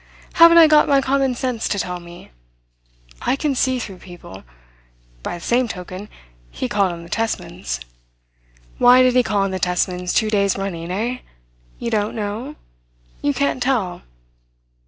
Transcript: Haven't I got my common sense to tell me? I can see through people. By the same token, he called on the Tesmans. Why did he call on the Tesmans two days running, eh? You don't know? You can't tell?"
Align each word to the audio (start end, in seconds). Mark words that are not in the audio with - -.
Haven't 0.33 0.57
I 0.57 0.65
got 0.65 0.89
my 0.89 0.99
common 0.99 1.35
sense 1.35 1.67
to 1.69 1.77
tell 1.77 1.99
me? 1.99 2.31
I 3.21 3.35
can 3.35 3.53
see 3.53 3.77
through 3.77 3.99
people. 3.99 4.41
By 5.21 5.37
the 5.37 5.43
same 5.43 5.67
token, 5.67 6.09
he 6.49 6.67
called 6.67 6.91
on 6.91 7.03
the 7.03 7.07
Tesmans. 7.09 7.79
Why 8.79 9.03
did 9.03 9.13
he 9.13 9.21
call 9.21 9.43
on 9.43 9.51
the 9.51 9.59
Tesmans 9.59 10.11
two 10.11 10.31
days 10.31 10.57
running, 10.57 10.89
eh? 10.89 11.19
You 11.77 11.91
don't 11.91 12.15
know? 12.15 12.55
You 13.21 13.31
can't 13.35 13.61
tell?" 13.61 14.01